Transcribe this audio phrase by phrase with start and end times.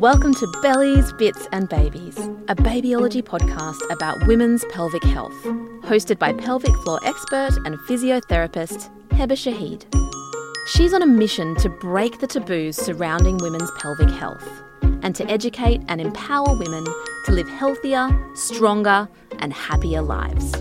[0.00, 2.16] Welcome to Bellies, Bits and Babies,
[2.48, 5.36] a babyology podcast about women's pelvic health,
[5.82, 9.84] hosted by pelvic floor expert and physiotherapist Heba Shaheed.
[10.68, 14.48] She's on a mission to break the taboos surrounding women's pelvic health
[15.02, 16.86] and to educate and empower women
[17.26, 19.06] to live healthier, stronger,
[19.40, 20.56] and happier lives.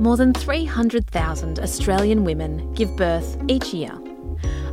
[0.00, 3.96] More than 300,000 Australian women give birth each year.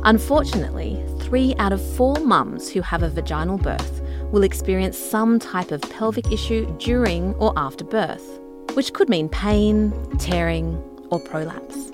[0.02, 5.72] Unfortunately, three out of four mums who have a vaginal birth will experience some type
[5.72, 8.40] of pelvic issue during or after birth,
[8.74, 10.76] which could mean pain, tearing,
[11.10, 11.90] or prolapse.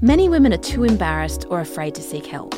[0.00, 2.54] Many women are too embarrassed or afraid to seek help.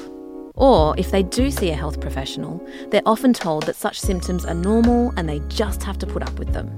[0.54, 4.54] Or if they do see a health professional, they're often told that such symptoms are
[4.54, 6.68] normal and they just have to put up with them.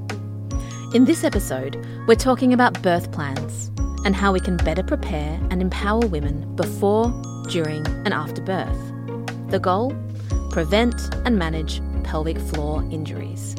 [0.95, 1.77] In this episode,
[2.07, 3.71] we're talking about birth plans
[4.07, 7.10] and how we can better prepare and empower women before,
[7.51, 8.93] during, and after birth.
[9.51, 9.93] The goal?
[10.51, 10.95] Prevent
[11.26, 13.56] and manage pelvic floor injuries.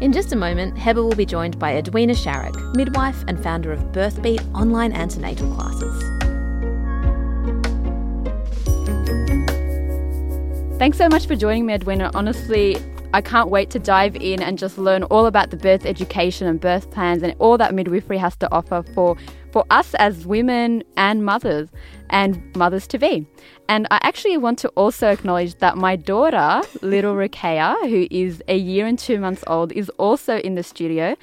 [0.00, 3.80] In just a moment, Heba will be joined by Edwina Sharrock, midwife and founder of
[3.92, 6.02] Birthbeat online antenatal classes.
[10.78, 12.10] Thanks so much for joining me, Edwina.
[12.14, 12.78] Honestly,
[13.12, 16.60] I can't wait to dive in and just learn all about the birth education and
[16.60, 19.16] birth plans and all that midwifery has to offer for,
[19.50, 21.68] for us as women and mothers
[22.08, 23.26] and mothers to be.
[23.70, 28.56] And I actually want to also acknowledge that my daughter, little Rakea, who is a
[28.56, 31.14] year and two months old, is also in the studio.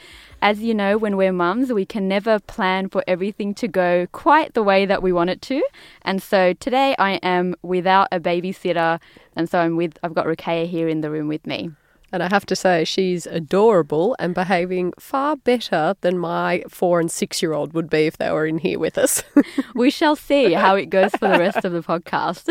[0.42, 4.53] As you know, when we're mums, we can never plan for everything to go quite
[4.53, 5.62] the way that we want it to.
[6.03, 9.02] And so today I am without a babysitter,
[9.36, 11.72] and so I'm with I've got Rakea here in the room with me.
[12.11, 17.11] And I have to say, she's adorable and behaving far better than my four and
[17.11, 19.23] six year old would be if they were in here with us.
[19.75, 22.47] we shall see how it goes for the rest of the podcast.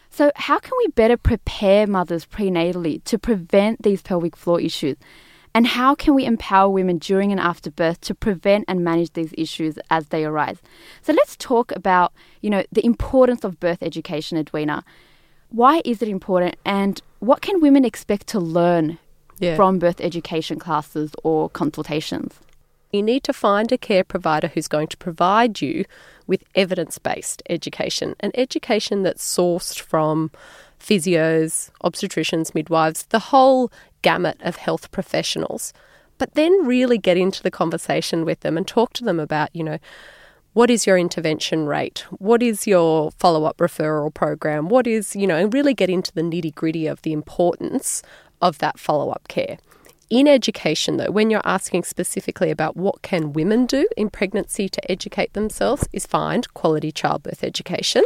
[0.10, 4.96] so, how can we better prepare mothers prenatally to prevent these pelvic floor issues?
[5.52, 9.32] And how can we empower women during and after birth to prevent and manage these
[9.38, 10.58] issues as they arise?
[11.00, 14.84] So let's talk about, you know, the importance of birth education, Edwina.
[15.50, 18.98] Why is it important and what can women expect to learn
[19.38, 19.56] yeah.
[19.56, 22.34] from birth education classes or consultations?
[22.92, 25.84] You need to find a care provider who's going to provide you
[26.26, 30.30] with evidence based education, an education that's sourced from
[30.80, 33.70] physios, obstetricians, midwives, the whole
[34.02, 35.72] gamut of health professionals.
[36.18, 39.62] But then really get into the conversation with them and talk to them about, you
[39.62, 39.78] know,
[40.56, 42.06] what is your intervention rate?
[42.12, 44.70] What is your follow up referral program?
[44.70, 48.02] What is, you know, and really get into the nitty gritty of the importance
[48.40, 49.58] of that follow up care.
[50.08, 54.90] In education, though, when you're asking specifically about what can women do in pregnancy to
[54.90, 58.04] educate themselves, is find quality childbirth education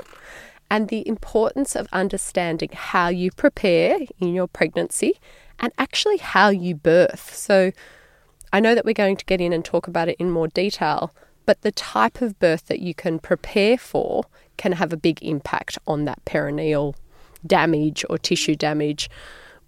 [0.68, 5.20] and the importance of understanding how you prepare in your pregnancy
[5.60, 7.32] and actually how you birth.
[7.32, 7.70] So,
[8.52, 11.14] I know that we're going to get in and talk about it in more detail,
[11.50, 14.22] but the type of birth that you can prepare for
[14.56, 16.94] can have a big impact on that perineal
[17.44, 19.10] damage or tissue damage.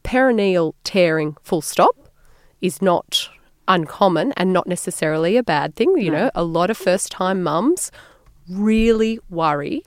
[0.04, 1.96] Perineal tearing, full stop,
[2.60, 3.28] is not
[3.66, 5.98] uncommon and not necessarily a bad thing.
[5.98, 7.90] You know, a lot of first time mums
[8.48, 9.82] really worry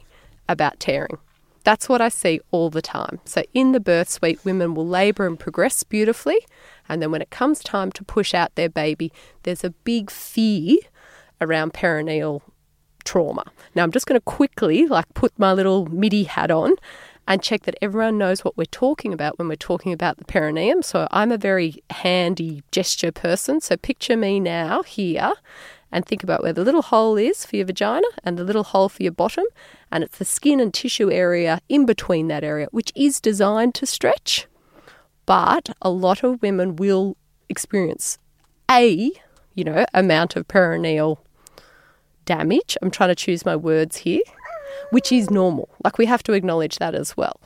[0.50, 1.18] about tearing.
[1.64, 3.22] That's what I see all the time.
[3.24, 6.46] So, in the birth suite, women will labour and progress beautifully.
[6.90, 9.14] And then, when it comes time to push out their baby,
[9.44, 10.76] there's a big fear
[11.42, 12.42] around perineal
[13.04, 13.44] trauma.
[13.76, 16.76] Now, I'm just going to quickly, like, put my little MIDI hat on
[17.28, 20.82] and check that everyone knows what we're talking about when we're talking about the perineum.
[20.82, 23.62] So, I'm a very handy gesture person.
[23.62, 25.34] So, picture me now here
[25.92, 28.90] and think about where the little hole is for your vagina and the little hole
[28.90, 29.46] for your bottom.
[29.92, 33.86] And it's the skin and tissue area in between that area, which is designed to
[33.86, 34.48] stretch.
[35.26, 37.18] But a lot of women will
[37.50, 38.18] experience
[38.70, 39.12] a,
[39.56, 41.18] you know, amount of perineal
[42.26, 42.78] damage.
[42.82, 44.22] I'm trying to choose my words here,
[44.92, 45.70] which is normal.
[45.84, 47.40] Like we have to acknowledge that as well.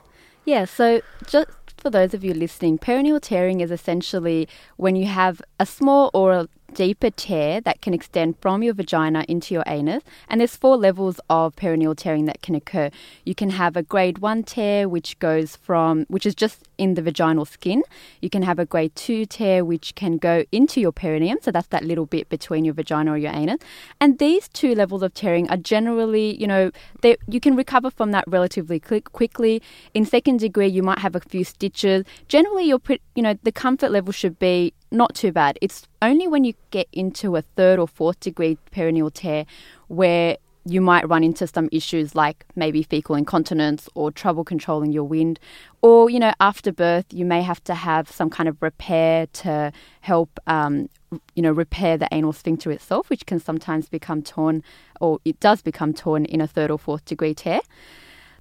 [0.46, 4.48] Yeah, so just for those of you listening, perineal tearing is essentially
[4.78, 9.26] when you have a small or a deeper tear that can extend from your vagina
[9.28, 10.04] into your anus.
[10.28, 12.90] And there's four levels of perineal tearing that can occur.
[13.26, 17.02] You can have a grade one tear, which goes from, which is just in the
[17.02, 17.84] vaginal skin.
[18.22, 21.40] You can have a grade two tear, which can go into your perineum.
[21.42, 23.60] So that's that little bit between your vagina or your anus.
[24.00, 26.72] And these two levels of tearing are generally, you know,
[27.02, 29.62] they, you can recover from that relatively quick quickly.
[29.94, 32.06] In second degree, you might have a few stitches.
[32.28, 32.82] Generally, you're,
[33.16, 35.58] you know, the comfort level should be not too bad.
[35.62, 39.46] It's only when you get into a third or fourth degree perineal tear
[39.88, 45.04] where you might run into some issues like maybe fecal incontinence or trouble controlling your
[45.04, 45.40] wind.
[45.82, 49.72] Or, you know, after birth, you may have to have some kind of repair to
[50.02, 50.90] help, um,
[51.34, 54.64] you know, repair the anal sphincter itself, which can sometimes become torn
[55.00, 57.62] or it does become torn in a third or fourth degree tear.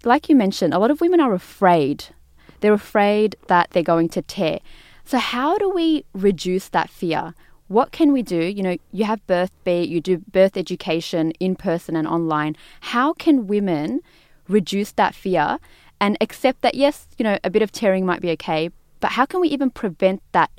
[0.04, 2.04] Like you mentioned, a lot of women are afraid.
[2.60, 4.58] They're afraid that they're going to tear.
[5.08, 7.34] So, how do we reduce that fear?
[7.68, 8.42] what can we do?
[8.42, 12.56] You know, you have birth be you do birth education in person and online.
[12.80, 14.00] How can women
[14.48, 15.58] reduce that fear
[16.00, 18.70] and accept that yes, you know, a bit of tearing might be okay,
[19.00, 20.50] but how can we even prevent that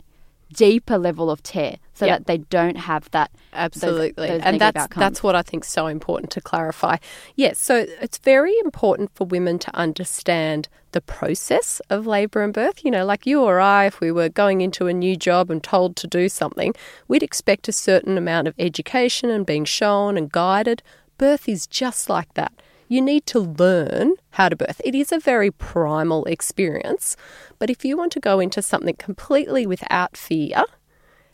[0.54, 2.19] deeper level of tear so yep.
[2.19, 5.00] that they don't have that absolutely those, those and that's outcomes.
[5.00, 6.96] that's what i think so important to clarify
[7.36, 12.86] yes so it's very important for women to understand the process of labor and birth
[12.86, 15.62] you know like you or i if we were going into a new job and
[15.62, 16.74] told to do something
[17.10, 20.81] we'd expect a certain amount of education and being shown and guided
[21.18, 22.54] birth is just like that
[22.88, 24.81] you need to learn how to birth.
[24.84, 27.16] It is a very primal experience,
[27.60, 30.63] but if you want to go into something completely without fear,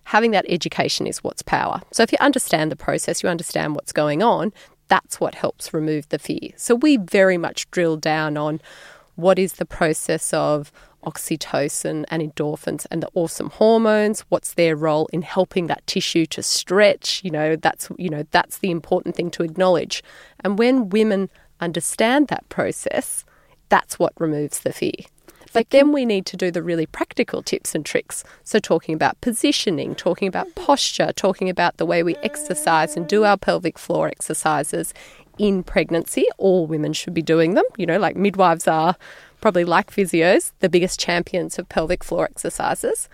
[0.06, 1.81] having that education is what's power.
[1.92, 4.54] So if you understand the process, you understand what's going on,
[4.88, 6.52] that's what helps remove the fear.
[6.56, 8.62] So we very much drill down on
[9.16, 10.72] what is the process of
[11.06, 16.42] oxytocin and endorphins and the awesome hormones what's their role in helping that tissue to
[16.42, 20.01] stretch you know that's you know that's the important thing to acknowledge
[20.44, 21.30] and when women
[21.60, 23.25] understand that process,
[23.69, 24.92] that's what removes the fear.
[25.56, 28.25] But then we need to do the really practical tips and tricks.
[28.44, 33.24] So, talking about positioning, talking about posture, talking about the way we exercise and do
[33.24, 34.94] our pelvic floor exercises
[35.38, 36.25] in pregnancy.
[36.38, 37.63] All women should be doing them.
[37.78, 38.98] You know, like midwives are
[39.40, 43.08] probably like physios, the biggest champions of pelvic floor exercises.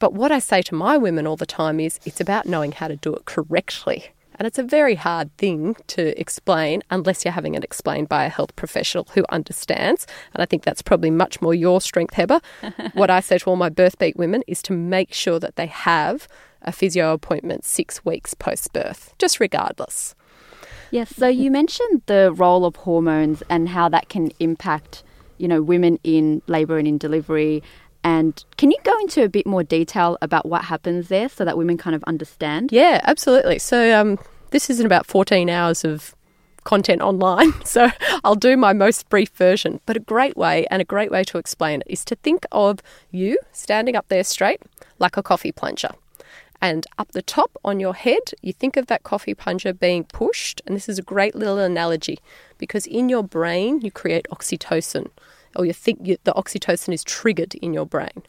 [0.00, 2.88] But what I say to my women all the time is it's about knowing how
[2.88, 4.10] to do it correctly.
[4.40, 8.30] And it's a very hard thing to explain unless you're having it explained by a
[8.30, 10.06] health professional who understands.
[10.32, 12.40] And I think that's probably much more your strength, Heba.
[12.94, 15.66] what I say to all my birth beat women is to make sure that they
[15.66, 16.26] have
[16.62, 20.14] a physio appointment six weeks post birth, just regardless.
[20.90, 25.02] Yes, so you mentioned the role of hormones and how that can impact,
[25.36, 27.62] you know, women in labour and in delivery
[28.02, 31.58] and can you go into a bit more detail about what happens there so that
[31.58, 32.72] women kind of understand?
[32.72, 33.58] Yeah, absolutely.
[33.58, 34.18] So, um,
[34.50, 36.14] this is in about 14 hours of
[36.64, 37.90] content online, so
[38.24, 39.80] I'll do my most brief version.
[39.86, 42.80] But a great way and a great way to explain it is to think of
[43.10, 44.60] you standing up there straight
[44.98, 45.90] like a coffee plunger.
[46.62, 50.60] And up the top on your head, you think of that coffee plunger being pushed.
[50.66, 52.18] And this is a great little analogy
[52.58, 55.10] because in your brain, you create oxytocin
[55.56, 58.22] or you think you, the oxytocin is triggered in your brain.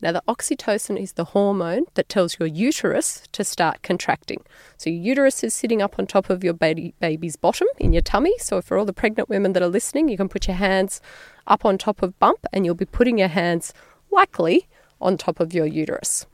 [0.00, 4.44] Now, the oxytocin is the hormone that tells your uterus to start contracting.
[4.76, 8.02] So, your uterus is sitting up on top of your baby, baby's bottom in your
[8.02, 8.34] tummy.
[8.38, 11.00] So, for all the pregnant women that are listening, you can put your hands
[11.46, 13.72] up on top of bump and you'll be putting your hands
[14.10, 14.68] likely
[15.00, 16.26] on top of your uterus.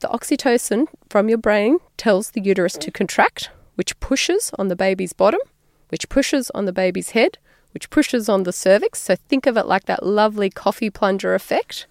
[0.00, 5.12] The oxytocin from your brain tells the uterus to contract, which pushes on the baby's
[5.12, 5.40] bottom,
[5.88, 7.38] which pushes on the baby's head,
[7.78, 9.00] which pushes on the cervix.
[9.00, 11.86] So think of it like that lovely coffee plunger effect.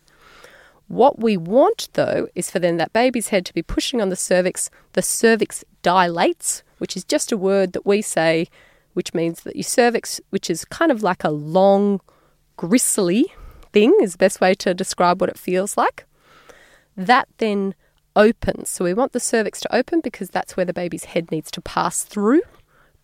[0.89, 4.17] What we want, though, is for then that baby's head to be pushing on the
[4.17, 4.69] cervix.
[4.91, 8.49] The cervix dilates, which is just a word that we say,
[8.95, 12.01] which means that your cervix, which is kind of like a long,
[12.57, 13.27] gristly
[13.71, 16.03] thing, is the best way to describe what it feels like.
[16.97, 17.75] That then
[18.13, 18.67] opens.
[18.67, 21.61] So we want the cervix to open because that's where the baby's head needs to
[21.61, 22.41] pass through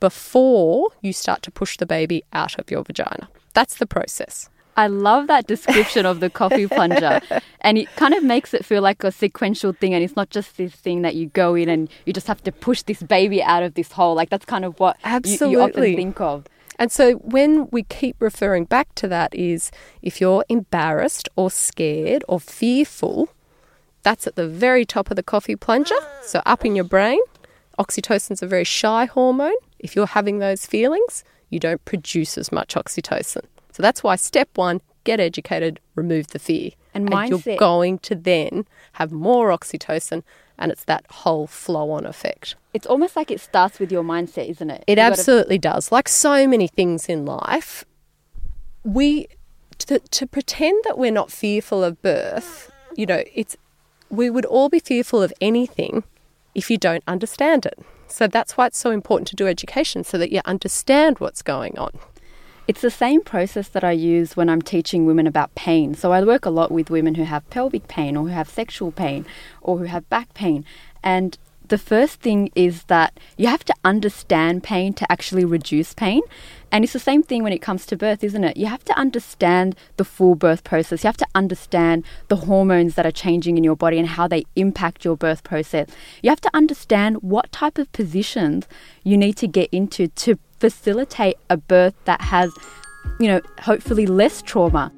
[0.03, 3.29] before you start to push the baby out of your vagina.
[3.53, 4.49] That's the process.
[4.75, 7.21] I love that description of the coffee plunger.
[7.61, 9.93] And it kind of makes it feel like a sequential thing.
[9.93, 12.51] And it's not just this thing that you go in and you just have to
[12.51, 14.13] push this baby out of this hole.
[14.13, 15.47] Like that's kind of what Absolutely.
[15.47, 16.47] You, you often think of.
[16.77, 22.25] And so when we keep referring back to that is if you're embarrassed or scared
[22.27, 23.29] or fearful,
[24.01, 25.95] that's at the very top of the coffee plunger.
[26.23, 27.21] So up in your brain,
[27.79, 29.55] oxytocin's a very shy hormone.
[29.83, 33.43] If you're having those feelings, you don't produce as much oxytocin.
[33.71, 36.71] So that's why step one, get educated, remove the fear.
[36.95, 40.23] And, and you're going to then have more oxytocin
[40.57, 42.55] and it's that whole flow on effect.
[42.73, 44.83] It's almost like it starts with your mindset, isn't it?
[44.87, 45.75] It you absolutely gotta...
[45.75, 45.91] does.
[45.91, 47.83] Like so many things in life,
[48.83, 49.27] we
[49.79, 53.57] to, to pretend that we're not fearful of birth, you know, it's
[54.09, 56.03] we would all be fearful of anything
[56.53, 57.79] if you don't understand it.
[58.13, 61.79] So that's why it's so important to do education so that you understand what's going
[61.79, 61.97] on.
[62.67, 65.95] It's the same process that I use when I'm teaching women about pain.
[65.95, 68.91] So I work a lot with women who have pelvic pain or who have sexual
[68.91, 69.25] pain
[69.63, 70.63] or who have back pain.
[71.01, 76.21] And the first thing is that you have to understand pain to actually reduce pain.
[76.71, 78.57] And it's the same thing when it comes to birth, isn't it?
[78.57, 81.03] You have to understand the full birth process.
[81.03, 84.43] You have to understand the hormones that are changing in your body and how they
[84.55, 85.87] impact your birth process.
[86.21, 88.67] You have to understand what type of positions
[89.03, 92.51] you need to get into to facilitate a birth that has,
[93.19, 94.91] you know, hopefully less trauma.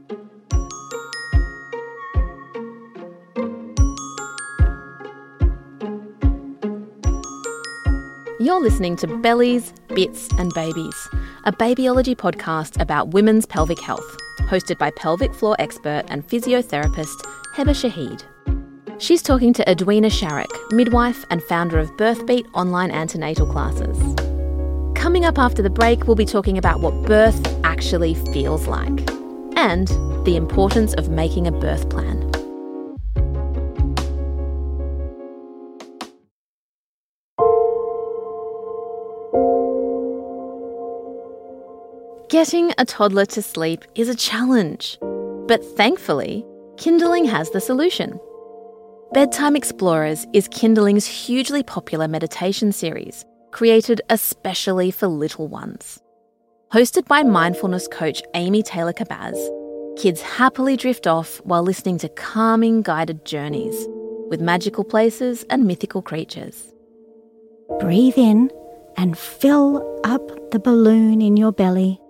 [8.45, 11.09] You're listening to Bellies, Bits and Babies,
[11.45, 17.15] a babyology podcast about women's pelvic health, hosted by pelvic floor expert and physiotherapist
[17.55, 18.21] Heba Shaheed.
[19.01, 23.97] She's talking to Edwina Sharrock, midwife and founder of Birthbeat online antenatal classes.
[24.93, 29.09] Coming up after the break, we'll be talking about what birth actually feels like
[29.57, 29.87] and
[30.23, 32.24] the importance of making a birth plan.
[42.29, 44.97] Getting a toddler to sleep is a challenge,
[45.47, 46.43] but thankfully,
[46.75, 48.19] Kinderling has the solution.
[49.13, 56.01] Bedtime Explorers is Kinderling's hugely popular meditation series, created especially for little ones.
[56.73, 59.37] Hosted by mindfulness coach Amy Taylor Kabbaz,
[59.95, 63.87] kids happily drift off while listening to calming guided journeys
[64.29, 66.73] with magical places and mythical creatures.
[67.79, 68.49] Breathe in
[68.97, 72.01] and fill up the balloon in your belly.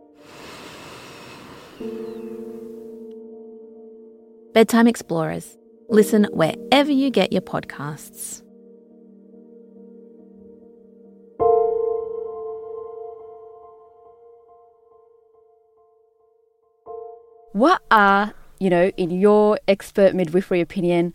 [4.56, 5.58] Bedtime Explorers.
[5.90, 8.42] Listen wherever you get your podcasts.
[17.52, 21.14] What are, you know, in your expert midwifery opinion,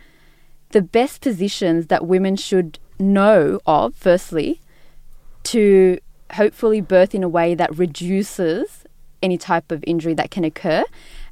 [0.73, 4.61] the best positions that women should know of, firstly,
[5.45, 5.99] to
[6.35, 8.85] hopefully birth in a way that reduces
[9.23, 10.85] any type of injury that can occur?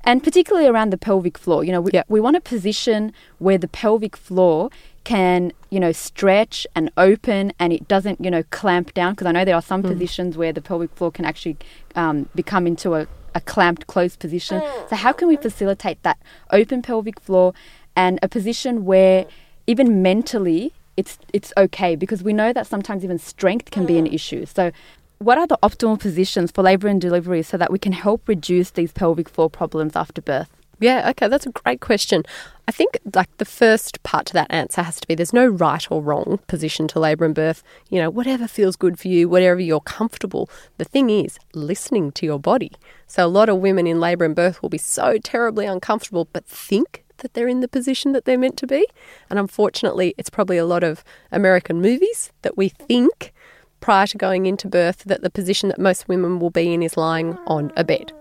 [0.04, 2.02] And particularly around the pelvic floor, you know, we, Yeah.
[2.08, 4.70] we want a position where the pelvic floor
[5.04, 9.12] can, you know, stretch and open and it doesn't, you know, clamp down.
[9.12, 9.88] Because I know there are some hmm.
[9.88, 11.56] positions where the pelvic floor can actually
[11.94, 14.62] um, become into a, a clamped closed position.
[14.88, 15.40] So, how can we oh.
[15.40, 16.18] facilitate that
[16.52, 17.54] open pelvic floor
[17.96, 19.30] and a position where hmm.
[19.66, 24.06] even mentally it's it's okay because we know that sometimes even strength can be an
[24.06, 24.14] hmm.
[24.14, 24.44] issue.
[24.46, 24.72] So
[25.18, 28.70] what are the optimal positions for labour and delivery so that we can help reduce
[28.70, 30.48] these pelvic floor problems after birth?
[30.80, 32.22] Yeah, okay, that's a great question.
[32.68, 35.90] I think like the first part to that answer has to be there's no right
[35.90, 37.64] or wrong position to labour and birth.
[37.90, 40.48] You know, whatever feels good for you, whatever you're comfortable.
[40.76, 42.70] The thing is listening to your body.
[43.08, 46.46] So a lot of women in labour and birth will be so terribly uncomfortable but
[46.46, 48.86] think that they're in the position that they're meant to be.
[49.28, 53.32] And unfortunately, it's probably a lot of American movies that we think
[53.80, 56.96] prior to going into birth that the position that most women will be in is
[56.96, 58.12] lying on a bed.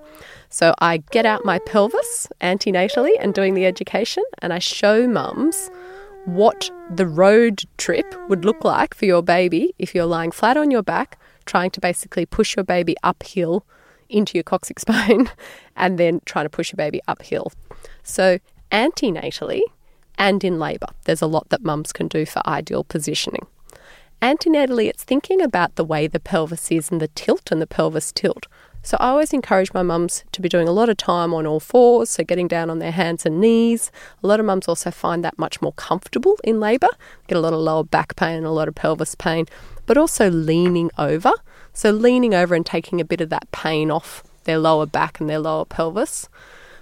[0.49, 5.69] So I get out my pelvis antenatally and doing the education, and I show mums
[6.25, 10.71] what the road trip would look like for your baby if you're lying flat on
[10.71, 13.65] your back, trying to basically push your baby uphill
[14.09, 15.29] into your coccyx bone,
[15.75, 17.51] and then trying to push your baby uphill.
[18.03, 18.39] So
[18.71, 19.61] antenatally
[20.17, 23.45] and in labour, there's a lot that mums can do for ideal positioning.
[24.21, 28.11] Antenatally, it's thinking about the way the pelvis is and the tilt and the pelvis
[28.11, 28.47] tilt.
[28.81, 31.59] So I always encourage my mums to be doing a lot of time on all
[31.59, 33.91] fours, so getting down on their hands and knees.
[34.23, 36.89] A lot of mums also find that much more comfortable in labour,
[37.27, 39.45] get a lot of lower back pain, and a lot of pelvis pain,
[39.85, 41.33] but also leaning over.
[41.73, 45.29] So leaning over and taking a bit of that pain off their lower back and
[45.29, 46.27] their lower pelvis.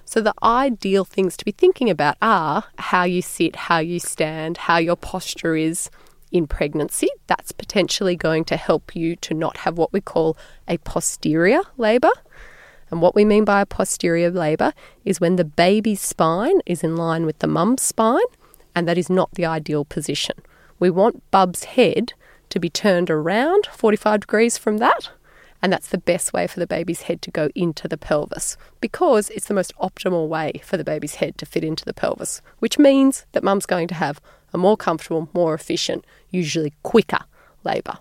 [0.08, 4.58] So, the ideal things to be thinking about are how you sit, how you stand,
[4.58, 5.90] how your posture is
[6.36, 7.08] in pregnancy.
[7.28, 10.36] That's potentially going to help you to not have what we call
[10.68, 12.12] a posterior labour.
[12.92, 14.74] And what we mean by a posterior labour
[15.06, 18.20] is when the baby's spine is in line with the mum's spine,
[18.76, 20.36] and that is not the ideal position.
[20.78, 22.12] We want Bub's head
[22.50, 25.12] to be turned around 45 degrees from that,
[25.62, 29.30] and that's the best way for the baby's head to go into the pelvis because
[29.30, 32.78] it's the most optimal way for the baby's head to fit into the pelvis, which
[32.78, 34.20] means that mum's going to have
[34.56, 37.20] a more comfortable, more efficient, usually quicker
[37.64, 37.98] labour,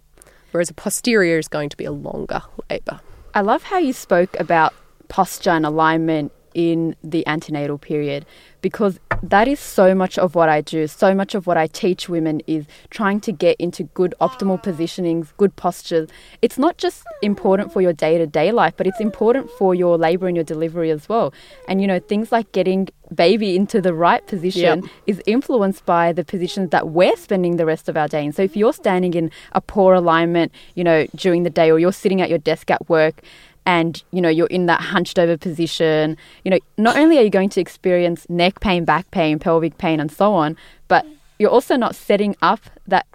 [0.52, 3.00] whereas a posterior is going to be a longer labour.
[3.34, 4.73] I love how you spoke about
[5.08, 8.25] posture and alignment in the antenatal period
[8.62, 10.87] because that is so much of what I do.
[10.87, 15.28] So much of what I teach women is trying to get into good optimal positionings,
[15.37, 16.08] good postures.
[16.40, 19.99] It's not just important for your day to day life, but it's important for your
[19.99, 21.34] labor and your delivery as well.
[21.68, 24.90] And you know, things like getting baby into the right position Yep.
[25.06, 28.32] is influenced by the positions that we're spending the rest of our day in.
[28.32, 31.92] So if you're standing in a poor alignment, you know, during the day or you're
[31.92, 33.20] sitting at your desk at work
[33.66, 37.30] and you know you're in that hunched over position, you know, not only are you
[37.30, 40.56] going to experience neck pain, back pain, pelvic pain and so on,
[40.88, 41.04] but
[41.38, 43.06] you're also not setting up that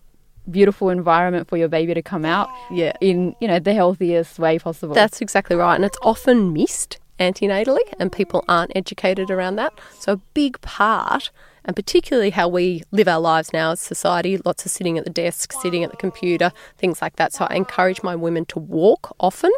[0.50, 2.94] beautiful environment for your baby to come out Yeah.
[3.02, 4.96] in, you know, the healthiest way possible.
[4.96, 5.76] That's exactly right.
[5.76, 9.74] And it's often missed antenatally, and people aren't educated around that.
[10.00, 11.30] So, a big part,
[11.66, 15.10] and particularly how we live our lives now as society, lots of sitting at the
[15.12, 17.34] desk, sitting at the computer, things like that.
[17.34, 19.52] So, I encourage my women to walk often.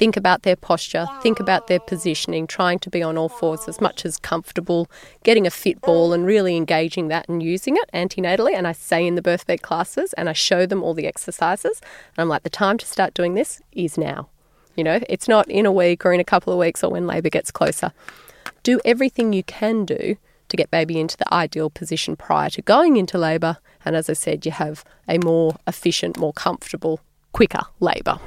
[0.00, 3.82] Think about their posture, think about their positioning, trying to be on all fours as
[3.82, 4.90] much as comfortable,
[5.24, 8.54] getting a fit ball and really engaging that and using it antenatally.
[8.54, 11.82] And I say in the Birth Beat classes and I show them all the exercises.
[12.16, 14.30] And I'm like, the time to start doing this is now.
[14.74, 17.06] You know, it's not in a week or in a couple of weeks or when
[17.06, 17.92] labour gets closer.
[18.62, 20.16] Do everything you can do
[20.48, 23.58] to get baby into the ideal position prior to going into labour.
[23.84, 27.00] And as I said, you have a more efficient, more comfortable,
[27.32, 28.18] quicker labour.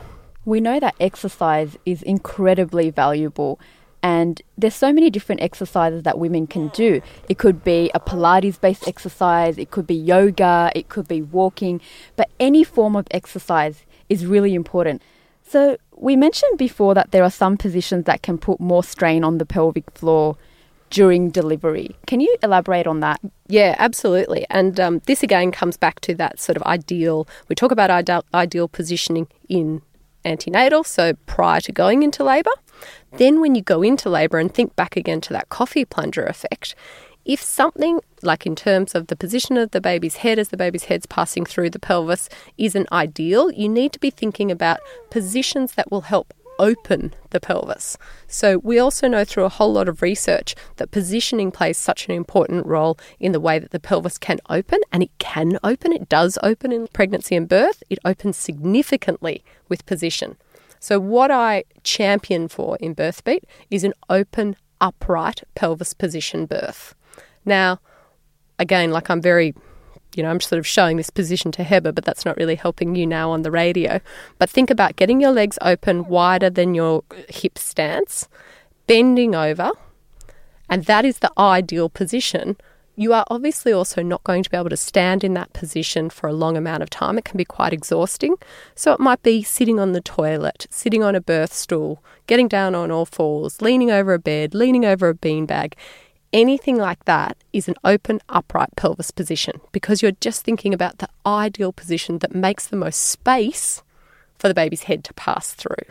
[0.45, 3.59] We know that exercise is incredibly valuable
[4.03, 7.01] and there's so many different exercises that women can do.
[7.29, 11.79] It could be a Pilates based exercise, it could be yoga, it could be walking,
[12.17, 15.01] but any form of exercise is really important.
[15.45, 19.37] So, we mentioned before that there are some positions that can put more strain on
[19.37, 20.35] the pelvic floor
[20.89, 21.95] during delivery.
[22.07, 23.19] Can you elaborate on that?
[23.47, 24.45] Yeah, absolutely.
[24.49, 27.27] And um, this again comes back to that sort of ideal.
[27.47, 29.81] We talk about ideal, ideal positioning in
[30.25, 32.51] antenatal, so prior to going into labour.
[33.17, 36.75] Then, when you go into labour and think back again to that coffee plunger effect,
[37.25, 40.85] if something like in terms of the position of the baby's head as the baby's
[40.85, 42.27] head's passing through the pelvis
[42.57, 47.97] isn't ideal, you need to be thinking about positions that will help open the pelvis.
[48.27, 52.13] So, we also know through a whole lot of research that positioning plays such an
[52.13, 56.09] important role in the way that the pelvis can open, and it can open, it
[56.09, 60.37] does open in pregnancy and birth, it opens significantly with position.
[60.79, 66.93] So, what I champion for in Birth Beat is an open, upright pelvis position birth.
[67.45, 67.79] Now,
[68.59, 69.53] again, like I'm very
[70.15, 72.95] you know, I'm sort of showing this position to Heba, but that's not really helping
[72.95, 73.99] you now on the radio.
[74.37, 78.27] But think about getting your legs open wider than your hip stance,
[78.87, 79.71] bending over,
[80.69, 82.57] and that is the ideal position.
[82.95, 86.27] You are obviously also not going to be able to stand in that position for
[86.27, 87.17] a long amount of time.
[87.17, 88.35] It can be quite exhausting.
[88.75, 92.75] So it might be sitting on the toilet, sitting on a birth stool, getting down
[92.75, 95.73] on all fours, leaning over a bed, leaning over a beanbag
[96.33, 101.07] anything like that is an open, upright pelvis position because you're just thinking about the
[101.25, 103.83] ideal position that makes the most space
[104.37, 105.85] for the baby's head to pass through.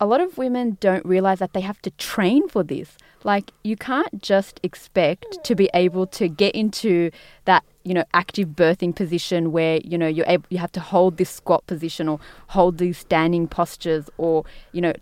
[0.00, 2.96] a lot of women don't realize that they have to train for this.
[3.22, 7.10] Like, you can't just expect to be able to get into
[7.46, 11.16] that, you know, active birthing position where, you know, you're able, you have to hold
[11.16, 14.92] this squat position or hold these standing postures or, you know,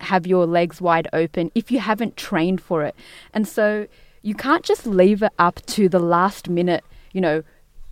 [0.00, 2.94] have your legs wide open if you haven't trained for it.
[3.34, 3.86] And so
[4.26, 7.42] you can't just leave it up to the last minute, you know,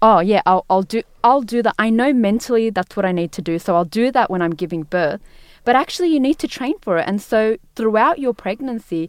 [0.02, 1.74] oh yeah, I'll, I'll do I'll do that.
[1.78, 4.54] I know mentally that's what I need to do, so I'll do that when I'm
[4.64, 5.20] giving birth.
[5.66, 7.04] But actually you need to train for it.
[7.08, 9.08] And so throughout your pregnancy,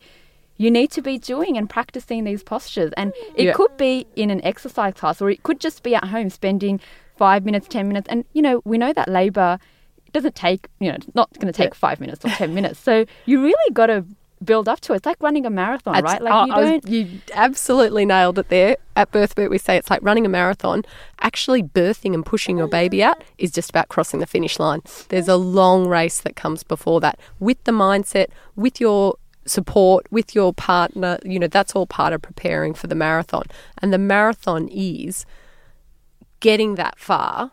[0.58, 2.94] you need to be doing and practicing these postures.
[2.96, 3.54] And it Yeah.
[3.54, 6.80] could be in an exercise class or it could just be at home spending
[7.18, 8.08] five minutes, ten minutes.
[8.08, 9.58] And you know, we know that labor
[10.14, 12.80] doesn't take, you know, it's not going to take five minutes or 10 minutes.
[12.80, 14.06] So you really got to
[14.46, 14.98] build up to it.
[14.98, 16.22] It's like running a marathon, right?
[16.22, 16.88] Like oh, I- you don't.
[16.90, 18.78] you absolutely nailed it there.
[18.96, 20.84] At Birth Beat, we say it's like running a marathon.
[21.20, 24.82] Actually, birthing and pushing your baby out is just about crossing the finish line.
[25.10, 30.34] There's a long race that comes before that with the mindset, with your support, with
[30.34, 31.20] your partner.
[31.26, 33.44] You know, that's all part of preparing for the marathon.
[33.80, 35.26] And the marathon is
[36.40, 37.52] getting that far,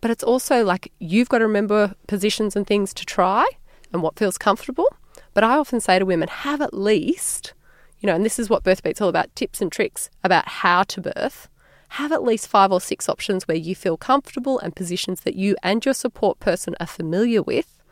[0.00, 3.46] but it's also like you've got to remember positions and things to try
[3.92, 4.88] and what feels comfortable.
[5.34, 7.52] But I often say to women, have at least,
[7.98, 10.84] you know, and this is what Birth Beat's all about tips and tricks about how
[10.84, 11.48] to birth.
[11.90, 15.54] Have at least five or six options where you feel comfortable and positions that you
[15.62, 17.82] and your support person are familiar with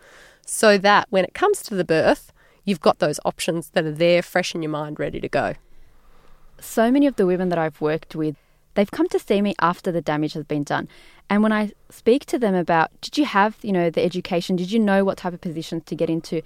[0.47, 2.33] so that when it comes to the birth,
[2.65, 5.55] you've got those options that are there, fresh in your mind, ready to go.
[6.61, 8.37] so many of the women that I've worked with,
[8.75, 10.89] they've come to see me after the damage has been done.
[11.29, 14.57] And when I speak to them about, did you have, you know, the education?
[14.57, 16.43] Did you know what type of positions to get into?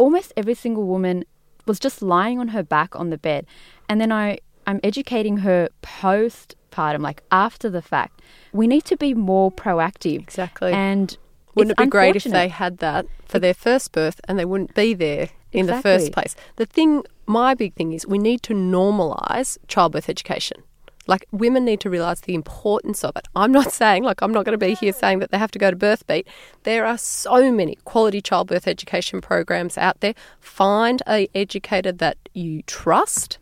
[0.00, 1.24] Almost every single woman
[1.66, 3.46] was just lying on her back on the bed.
[3.88, 8.22] And then I, I'm educating her postpartum, like after the fact.
[8.52, 10.20] We need to be more proactive.
[10.20, 10.72] Exactly.
[10.72, 11.16] And
[11.54, 14.74] wouldn't it be great if they had that for their first birth and they wouldn't
[14.74, 16.34] be there in the first place?
[16.56, 20.62] The thing, my big thing is we need to normalise childbirth education.
[21.06, 23.26] Like women need to realise the importance of it.
[23.34, 25.58] I'm not saying, like, I'm not going to be here saying that they have to
[25.58, 26.26] go to BirthBeat.
[26.64, 30.14] There are so many quality childbirth education programs out there.
[30.40, 33.38] Find a educator that you trust,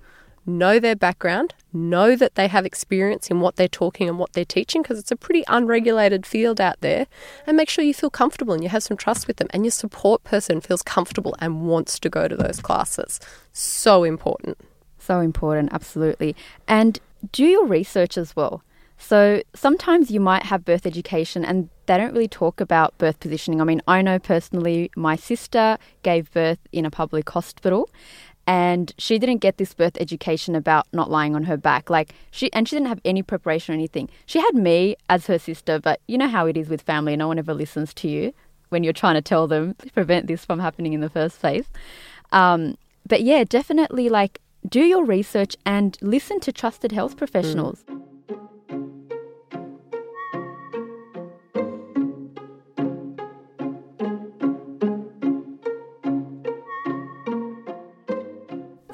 [0.46, 4.44] know their background, know that they have experience in what they're talking and what they're
[4.44, 7.06] teaching because it's a pretty unregulated field out there
[7.46, 9.70] and make sure you feel comfortable and you have some trust with them and your
[9.70, 13.20] support person feels comfortable and wants to go to those classes.
[13.52, 14.58] So important.
[15.08, 16.36] So important, absolutely.
[16.66, 17.00] And
[17.32, 18.62] do your research as well.
[18.98, 23.62] So sometimes you might have birth education and they don't really talk about birth positioning.
[23.62, 27.88] I mean, I know personally my sister gave birth in a public hospital
[28.46, 31.88] and she didn't get this birth education about not lying on her back.
[31.88, 34.10] Like she and she didn't have any preparation or anything.
[34.26, 37.28] She had me as her sister, but you know how it is with family, no
[37.28, 38.34] one ever listens to you
[38.68, 41.64] when you're trying to tell them to prevent this from happening in the first place.
[42.30, 47.18] Um, but yeah, definitely like do your research and listen to trusted health mm.
[47.18, 47.84] professionals.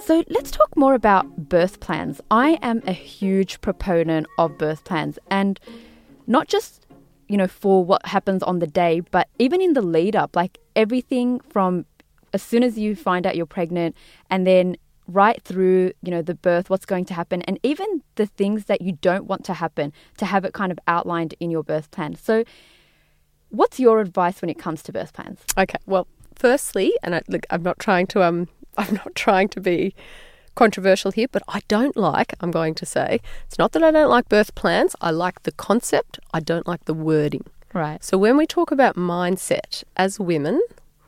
[0.04, 2.20] So let's talk more about birth plans.
[2.30, 5.58] I am a huge proponent of birth plans and
[6.26, 6.86] not just,
[7.26, 10.58] you know, for what happens on the day, but even in the lead up, like
[10.76, 11.86] everything from
[12.34, 13.96] as soon as you find out you're pregnant
[14.28, 18.26] and then right through, you know, the birth, what's going to happen, and even the
[18.26, 21.62] things that you don't want to happen, to have it kind of outlined in your
[21.62, 22.14] birth plan.
[22.16, 22.44] So,
[23.50, 25.40] what's your advice when it comes to birth plans?
[25.56, 25.78] Okay.
[25.86, 29.94] Well, firstly, and I, look, I'm not trying to um, I'm not trying to be
[30.54, 32.34] controversial here, but I don't like.
[32.40, 34.94] I'm going to say it's not that I don't like birth plans.
[35.00, 36.18] I like the concept.
[36.32, 37.44] I don't like the wording.
[37.72, 38.02] Right.
[38.04, 40.62] So when we talk about mindset as women,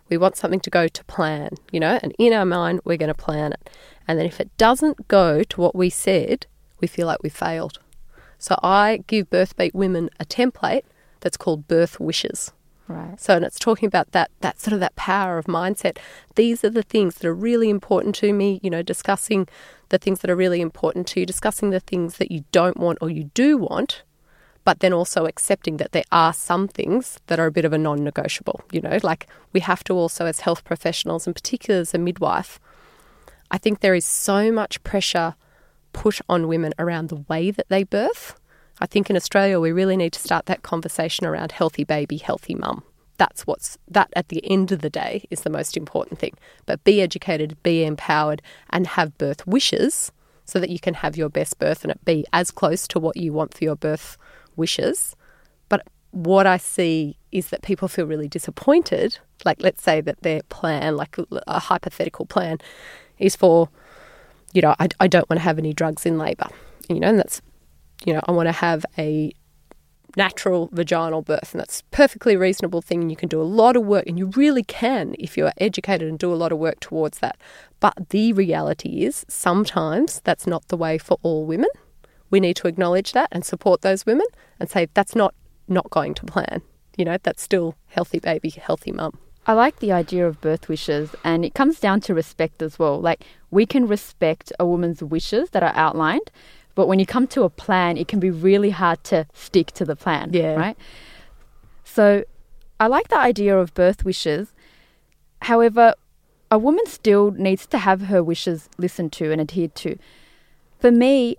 [0.09, 3.09] we want something to go to plan, you know, and in our mind we're going
[3.09, 3.71] to plan it.
[4.07, 6.47] And then if it doesn't go to what we said,
[6.81, 7.79] we feel like we failed.
[8.38, 10.83] So I give birthbeat women a template
[11.21, 12.53] that's called birth wishes.
[12.88, 13.21] Right.
[13.21, 15.99] So, and it's talking about that, that sort of that power of mindset.
[16.37, 19.49] These are the things that are really important to me, you know, discussing
[19.88, 22.99] the things that are really important to you, discussing the things that you don't want
[23.01, 24.03] or you do want,
[24.66, 27.79] but then also accepting that there are some things that are a bit of a
[27.79, 31.94] non negotiable, you know, like we have to also, as health professionals, and particularly as
[31.94, 32.59] a midwife,
[33.48, 35.37] I think there is so much pressure
[35.92, 38.35] put on women around the way that they birth.
[38.81, 42.57] I think in Australia we really need to start that conversation around healthy baby, healthy
[42.57, 42.83] mum.
[43.18, 46.35] That's what's that at the end of the day is the most important thing.
[46.66, 50.11] But be educated, be empowered, and have birth wishes
[50.44, 53.16] so that you can have your best birth and it be as close to what
[53.16, 54.18] you want for your birth
[54.57, 55.14] wishes.
[55.69, 59.19] But what I see is that people feel really disappointed.
[59.45, 61.16] Like, let's say that their plan, like
[61.47, 62.59] a hypothetical plan,
[63.19, 63.69] is for,
[64.53, 66.49] you know, I, I don't want to have any drugs in labour,
[66.88, 67.42] you know, and that's,
[68.05, 69.33] you know, I want to have a
[70.16, 73.03] natural vaginal birth, and that's perfectly reasonable thing.
[73.03, 75.53] And you can do a lot of work, and you really can if you are
[75.59, 77.37] educated and do a lot of work towards that.
[77.81, 81.69] But the reality is, sometimes that's not the way for all women.
[82.31, 84.27] We need to acknowledge that and support those women
[84.59, 85.35] and say that's not
[85.69, 86.62] not going to plan.
[86.97, 89.19] You know, that's still healthy baby, healthy mum.
[89.47, 93.01] I like the idea of birth wishes, and it comes down to respect as well.
[93.01, 96.33] Like, we can respect a woman's wishes that are outlined,
[96.75, 99.85] but when you come to a plan, it can be really hard to stick to
[99.85, 100.31] the plan.
[100.33, 100.55] Yeah.
[100.55, 100.77] Right?
[101.85, 102.25] So,
[102.81, 104.53] I like the idea of birth wishes.
[105.43, 105.95] However,
[106.51, 109.97] a woman still needs to have her wishes listened to and adhered to.
[110.81, 111.37] For me,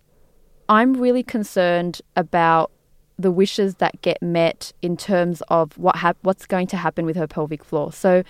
[0.69, 2.71] I'm really concerned about
[3.17, 7.15] the wishes that get met in terms of what hap- what's going to happen with
[7.15, 7.91] her pelvic floor.
[7.91, 8.23] So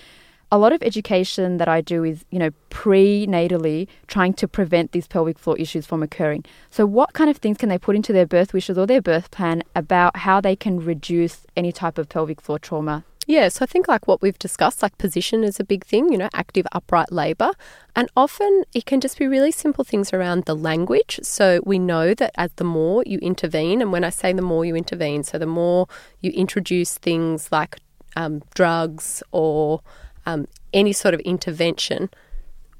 [0.49, 5.07] a lot of education that I do is, you know, prenatally trying to prevent these
[5.07, 6.45] pelvic floor issues from occurring.
[6.69, 9.29] So what kind of things can they put into their birth wishes or their birth
[9.29, 13.03] plan about how they can reduce any type of pelvic floor trauma?
[13.29, 16.17] Yeah, so I think like what we've discussed, like position is a big thing, you
[16.17, 17.51] know, active upright labour.
[17.93, 21.19] And often it can just be really simple things around the language.
[21.23, 24.63] So we know that as the more you intervene, and when I say the more
[24.63, 25.87] you intervene, so the more
[26.21, 27.79] you introduce things like
[28.15, 29.81] um, drugs or
[30.25, 32.09] um, any sort of intervention,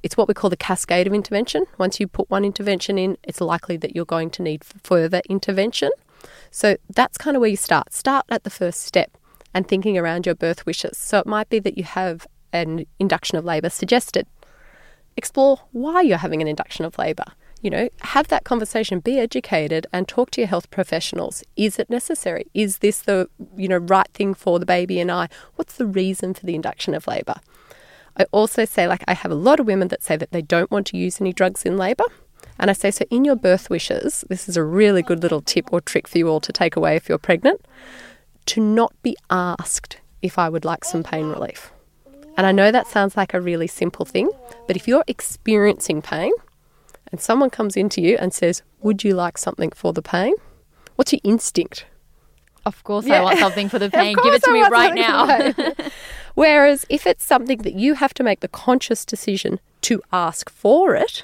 [0.02, 1.66] it's what we call the cascade of intervention.
[1.78, 5.90] Once you put one intervention in, it's likely that you're going to need further intervention.
[6.52, 7.92] So that's kind of where you start.
[7.92, 9.17] Start at the first step
[9.54, 10.98] and thinking around your birth wishes.
[10.98, 14.28] So it might be that you have an induction of labour suggested.
[15.18, 17.26] explore why you're having an induction of labour.
[17.62, 21.44] You know, have that conversation, be educated and talk to your health professionals.
[21.56, 22.46] Is it necessary?
[22.54, 25.28] Is this the, you know, right thing for the baby and I?
[25.56, 27.36] What's the reason for the induction of labour?
[28.16, 30.70] I also say like I have a lot of women that say that they don't
[30.70, 32.06] want to use any drugs in labour.
[32.60, 35.72] And I say, so in your birth wishes, this is a really good little tip
[35.72, 37.62] or trick for you all to take away if you're pregnant,
[38.48, 41.72] to not be asked if I would like some pain relief.
[42.38, 44.30] And I know that sounds like a really simple thing,
[44.68, 46.32] but if you're experiencing pain
[47.12, 50.34] and someone comes into you and says, Would you like something for the pain?
[50.96, 51.86] What's your instinct?
[52.66, 53.22] Of course, Yeah.
[53.22, 54.16] I want something for the pain.
[54.24, 55.26] Give it to I me right now.
[55.26, 55.92] for the pain.
[56.36, 60.96] Whereas if it's something that you have to make the conscious decision to ask for
[60.96, 61.24] it,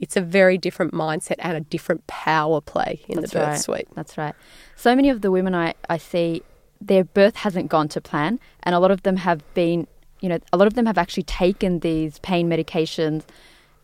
[0.00, 3.58] it's a very different mindset and a different power play in That's the birth right.
[3.58, 3.88] suite.
[3.94, 4.34] That's right.
[4.76, 6.42] So many of the women I, I see,
[6.80, 9.86] their birth hasn't gone to plan, and a lot of them have been,
[10.20, 13.24] you know, a lot of them have actually taken these pain medications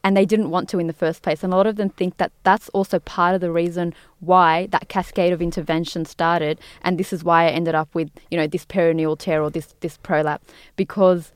[0.04, 1.42] and they didn't want to in the first place.
[1.42, 4.90] And a lot of them think that that's also part of the reason why that
[4.90, 6.60] cascade of intervention started.
[6.82, 9.74] And this is why I ended up with, you know, this perineal tear or this,
[9.80, 11.32] this prolapse because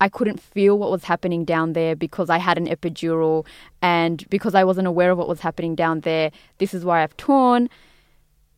[0.00, 3.46] I couldn't feel what was happening down there because I had an epidural
[3.82, 6.30] and because I wasn't aware of what was happening down there.
[6.58, 7.68] This is why I've torn.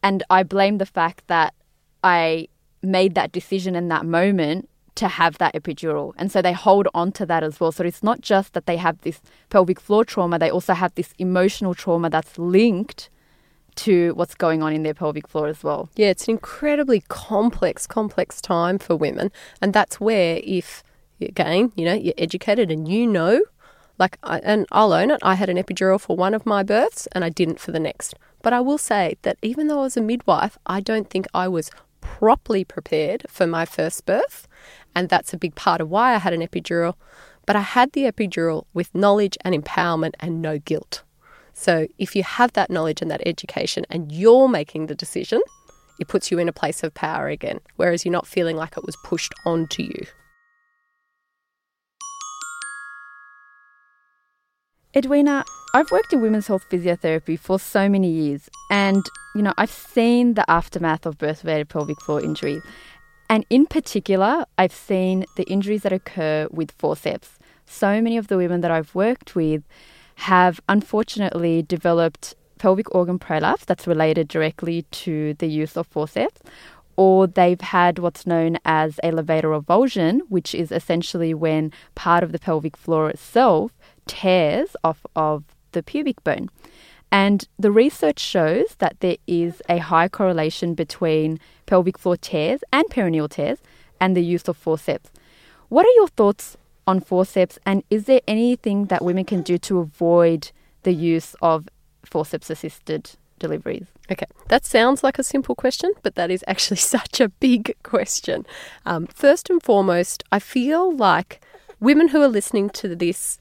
[0.02, 1.54] And I blame the fact that
[2.02, 2.48] I
[2.82, 6.12] made that decision in that moment to have that epidural.
[6.16, 7.72] And so they hold on to that as well.
[7.72, 11.14] So it's not just that they have this pelvic floor trauma, they also have this
[11.18, 13.08] emotional trauma that's linked
[13.76, 15.88] to what's going on in their pelvic floor as well.
[15.96, 19.30] Yeah, it's an incredibly complex, complex time for women.
[19.62, 20.82] And that's where, if,
[21.28, 23.42] again, you know, you're educated and you know,
[23.98, 27.06] like, I, and I'll own it, I had an epidural for one of my births
[27.12, 28.14] and I didn't for the next.
[28.42, 31.48] But I will say that even though I was a midwife, I don't think I
[31.48, 34.48] was properly prepared for my first birth.
[34.94, 36.94] And that's a big part of why I had an epidural.
[37.46, 41.02] But I had the epidural with knowledge and empowerment and no guilt.
[41.52, 45.42] So if you have that knowledge and that education and you're making the decision,
[45.98, 48.86] it puts you in a place of power again, whereas you're not feeling like it
[48.86, 50.06] was pushed onto you.
[54.96, 59.70] Edwina, I've worked in women's health physiotherapy for so many years, and you know, I've
[59.70, 62.60] seen the aftermath of birth related pelvic floor injuries.
[63.28, 67.38] And in particular, I've seen the injuries that occur with forceps.
[67.66, 69.62] So many of the women that I've worked with
[70.16, 76.40] have unfortunately developed pelvic organ prolapse that's related directly to the use of forceps,
[76.96, 82.32] or they've had what's known as a levator avulsion, which is essentially when part of
[82.32, 83.70] the pelvic floor itself
[84.10, 86.50] tears off of the pubic bone.
[87.12, 92.84] And the research shows that there is a high correlation between pelvic floor tears and
[92.90, 93.58] perineal tears
[94.00, 95.10] and the use of forceps.
[95.68, 99.78] What are your thoughts on forceps, and is there anything that women can do to
[99.78, 100.50] avoid
[100.82, 101.68] the use of
[102.04, 103.86] forceps assisted deliveries?
[104.10, 108.44] Okay, that sounds like a simple question, but that is actually such a big question.
[108.84, 111.40] Um, first and foremost, I feel like
[111.78, 113.38] women who are listening to this,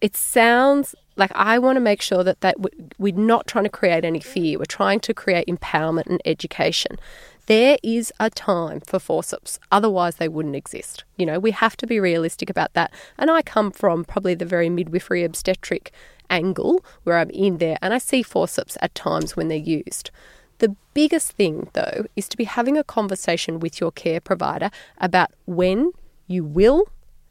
[0.00, 2.56] it sounds like I want to make sure that, that
[2.98, 4.58] we're not trying to create any fear.
[4.58, 6.98] We're trying to create empowerment and education.
[7.46, 11.04] There is a time for forceps, otherwise, they wouldn't exist.
[11.16, 12.92] You know, we have to be realistic about that.
[13.16, 15.92] And I come from probably the very midwifery obstetric
[16.30, 20.10] angle where I'm in there and I see forceps at times when they're used.
[20.58, 25.32] The biggest thing, though, is to be having a conversation with your care provider about
[25.46, 25.92] when
[26.26, 26.84] you will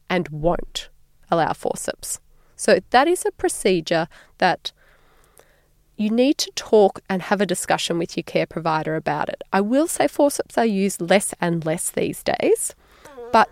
[0.10, 0.90] and won't
[1.30, 2.20] allow forceps.
[2.58, 4.74] So, that is a procedure that
[5.98, 9.44] you need to talk and have a discussion with your care provider about it.
[9.52, 12.76] I will say forceps are used less and less these days,
[13.32, 13.50] but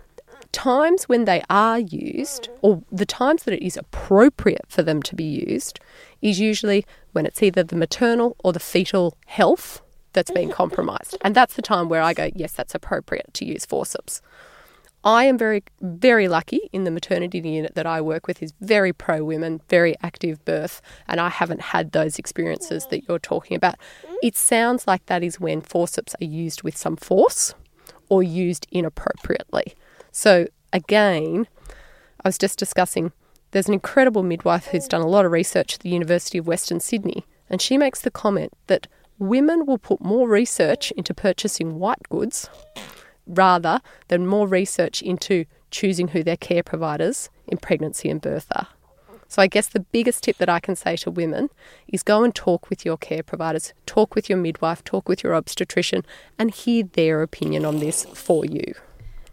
[0.52, 5.16] times when they are used, or the times that it is appropriate for them to
[5.16, 5.80] be used,
[6.22, 11.18] is usually when it's either the maternal or the fetal health that's been compromised.
[11.22, 14.22] And that's the time where I go, yes, that's appropriate to use forceps.
[15.06, 18.92] I am very, very lucky in the maternity unit that I work with is very
[18.92, 23.76] pro women, very active birth, and I haven't had those experiences that you're talking about.
[24.20, 27.54] It sounds like that is when forceps are used with some force
[28.08, 29.74] or used inappropriately.
[30.10, 31.46] So, again,
[32.24, 33.12] I was just discussing
[33.52, 36.80] there's an incredible midwife who's done a lot of research at the University of Western
[36.80, 38.88] Sydney, and she makes the comment that
[39.20, 42.50] women will put more research into purchasing white goods
[43.26, 48.68] rather than more research into choosing who their care providers in pregnancy and birth are.
[49.28, 51.50] So, I guess the biggest tip that I can say to women
[51.88, 55.34] is go and talk with your care providers, talk with your midwife, talk with your
[55.34, 56.04] obstetrician,
[56.38, 58.74] and hear their opinion on this for you.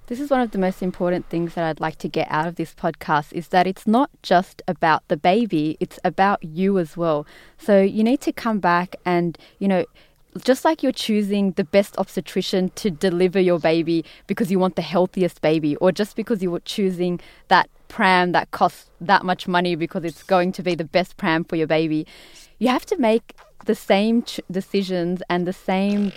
[0.07, 2.55] This is one of the most important things that I'd like to get out of
[2.55, 7.25] this podcast is that it's not just about the baby, it's about you as well.
[7.57, 9.85] So you need to come back and, you know,
[10.43, 14.81] just like you're choosing the best obstetrician to deliver your baby because you want the
[14.81, 20.03] healthiest baby, or just because you're choosing that pram that costs that much money because
[20.03, 22.07] it's going to be the best pram for your baby,
[22.57, 26.11] you have to make the same ch- decisions and the same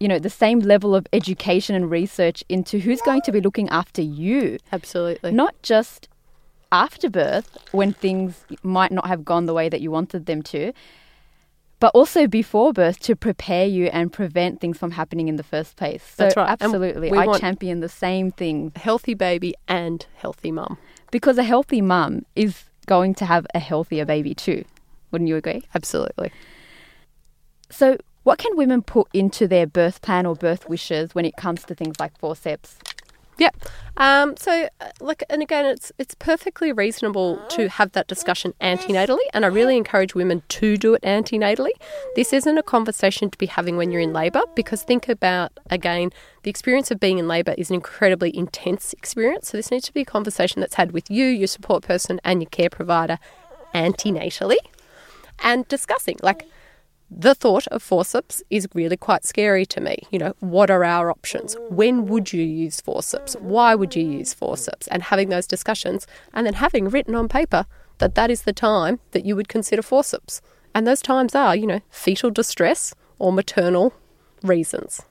[0.00, 3.68] you know the same level of education and research into who's going to be looking
[3.70, 5.30] after you Absolutely.
[5.30, 6.08] not just
[6.72, 10.72] after birth when things might not have gone the way that you wanted them to
[11.78, 15.76] but also before birth to prepare you and prevent things from happening in the first
[15.76, 16.02] place.
[16.02, 16.50] So That's right.
[16.50, 17.12] Absolutely.
[17.12, 20.78] I champion the same thing Healthy baby and healthy mum.
[21.10, 24.64] because a healthy mum is going to have a healthier baby too.
[25.10, 25.62] Wouldn't you agree?
[25.74, 26.32] Absolutely.
[27.70, 31.64] So, what can women put into their birth plan or birth wishes when it comes
[31.64, 32.78] to things like forceps?
[33.38, 33.50] Yeah.
[33.98, 39.24] Um, so, uh, like, and again, it's it's perfectly reasonable to have that discussion antenatally,
[39.32, 41.70] and I really encourage women to do it antenatally.
[42.14, 46.10] This isn't a conversation to be having when you're in labour, because think about again,
[46.42, 49.48] the experience of being in labour is an incredibly intense experience.
[49.48, 52.42] So, this needs to be a conversation that's had with you, your support person, and
[52.42, 53.18] your care provider
[53.74, 54.58] antenatally,
[55.42, 56.46] and discussing like
[57.10, 59.98] the thought of forceps is really quite scary to me.
[60.10, 61.56] You know, what are our options?
[61.70, 63.34] When would you use forceps?
[63.40, 64.88] Why would you use forceps?
[64.88, 67.66] And having those discussions and then having written on paper
[67.98, 70.42] that that is the time that you would consider forceps.
[70.74, 73.94] And those times are, you know, fetal distress or maternal
[74.42, 75.02] reasons.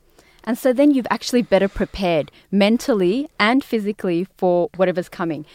[0.44, 5.46] And so then you've actually better prepared mentally and physically for whatever's coming.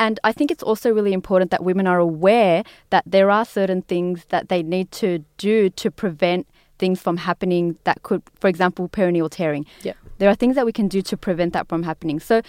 [0.00, 3.82] And I think it's also really important that women are aware that there are certain
[3.82, 6.46] things that they need to do to prevent
[6.78, 9.66] things from happening that could, for example, perineal tearing.
[9.82, 9.92] Yeah.
[10.16, 12.18] There are things that we can do to prevent that from happening.
[12.18, 12.40] So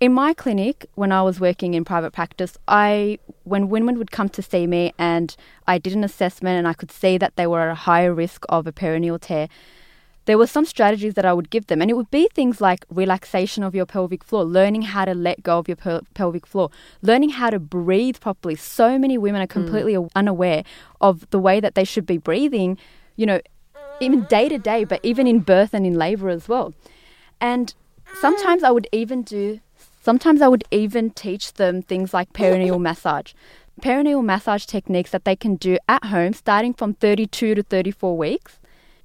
[0.00, 4.28] in my clinic, when I was working in private practice, I when women would come
[4.30, 5.36] to see me and
[5.68, 8.44] I did an assessment and I could see that they were at a higher risk
[8.48, 9.48] of a perineal tear,
[10.30, 12.86] there were some strategies that I would give them, and it would be things like
[12.88, 16.70] relaxation of your pelvic floor, learning how to let go of your pel- pelvic floor,
[17.02, 18.54] learning how to breathe properly.
[18.54, 19.50] So many women are mm.
[19.50, 20.62] completely unaware
[21.00, 22.78] of the way that they should be breathing,
[23.16, 23.40] you know,
[24.00, 26.74] even day to day, but even in birth and in labor as well.
[27.40, 27.74] And
[28.20, 29.58] sometimes I would even do,
[30.00, 33.32] sometimes I would even teach them things like perineal massage.
[33.82, 38.59] Perineal massage techniques that they can do at home starting from 32 to 34 weeks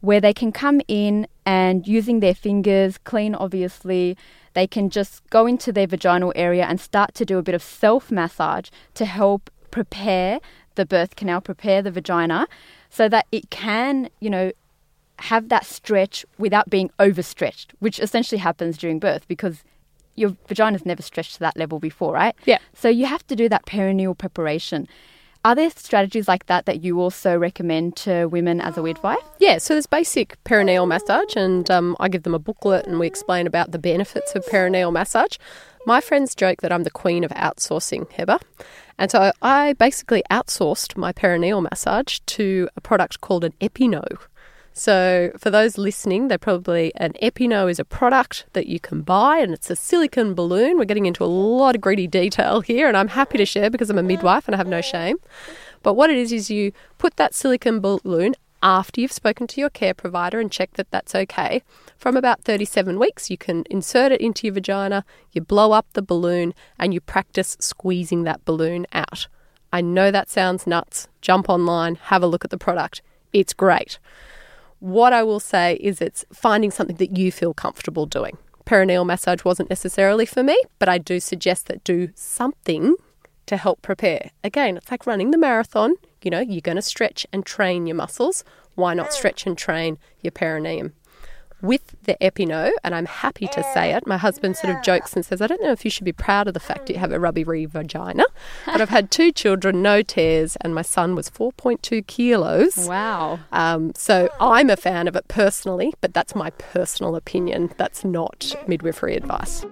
[0.05, 4.15] where they can come in and using their fingers, clean obviously,
[4.53, 7.63] they can just go into their vaginal area and start to do a bit of
[7.63, 10.39] self massage to help prepare
[10.75, 12.47] the birth canal, prepare the vagina
[12.89, 14.51] so that it can, you know,
[15.19, 19.63] have that stretch without being overstretched, which essentially happens during birth because
[20.15, 22.35] your vagina's never stretched to that level before, right?
[22.45, 22.59] Yeah.
[22.73, 24.87] So you have to do that perineal preparation.
[25.45, 29.19] Are there strategies like that that you also recommend to women as a midwife?
[29.37, 33.05] Yeah, so there's basic perineal massage, and um, I give them a booklet and we
[33.05, 35.37] explain about the benefits of perineal massage.
[35.85, 38.41] My friends joke that I'm the queen of outsourcing, Heba.
[38.97, 44.03] And so I basically outsourced my perineal massage to a product called an Epi-No.
[44.77, 49.37] So, for those listening, they're probably an Epi-No is a product that you can buy,
[49.37, 50.77] and it's a silicon balloon.
[50.77, 53.89] We're getting into a lot of gritty detail here, and I'm happy to share because
[53.89, 55.15] I'm a midwife and I have no shame.
[55.81, 59.69] But what it is is you put that silicon balloon after you've spoken to your
[59.69, 61.63] care provider and checked that that's okay.
[61.97, 66.01] From about 37 weeks, you can insert it into your vagina, you blow up the
[66.01, 69.27] balloon, and you practice squeezing that balloon out.
[69.71, 71.07] I know that sounds nuts.
[71.21, 73.01] Jump online, have a look at the product.
[73.31, 73.99] It's great.
[74.79, 78.37] What I will say is it's finding something that you feel comfortable doing.
[78.65, 82.95] Perineal massage wasn't necessarily for me, but I do suggest that do something
[83.45, 84.31] to help prepare.
[84.43, 85.95] Again, it's like running the marathon.
[86.23, 88.43] You know, you're going to stretch and train your muscles.
[88.73, 89.13] Why not mm.
[89.13, 90.93] stretch and train your perineum?
[91.65, 95.25] With the Epi-No, and I'm happy to say it, my husband sort of jokes and
[95.25, 97.11] says, I don't know if you should be proud of the fact that you have
[97.11, 98.23] a rubbery vagina,
[98.67, 102.87] but I've had two children, no tears, and my son was 4.2 kilos.
[102.87, 103.39] Wow.
[103.51, 107.73] Um, so I'm a fan of it personally, but that's my personal opinion.
[107.77, 109.65] That's not midwifery advice.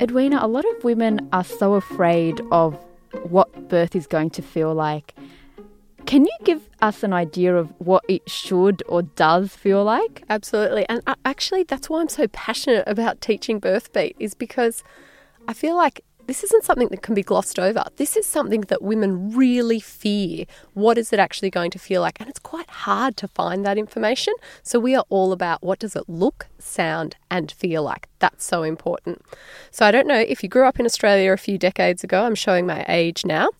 [0.00, 2.78] Edwina, a lot of women are so afraid of
[3.22, 5.14] what birth is going to feel like.
[6.06, 10.22] Can you give us an idea of what it should or does feel like?
[10.28, 10.86] Absolutely.
[10.88, 14.84] And uh, actually, that's why I'm so passionate about teaching Birth Beat, is because
[15.48, 17.84] I feel like this isn't something that can be glossed over.
[17.96, 20.44] This is something that women really fear.
[20.72, 22.20] What is it actually going to feel like?
[22.20, 24.34] And it's quite hard to find that information.
[24.62, 28.08] So we are all about what does it look, sound, and feel like.
[28.18, 29.22] That's so important.
[29.70, 32.34] So I don't know if you grew up in Australia a few decades ago, I'm
[32.34, 33.50] showing my age now.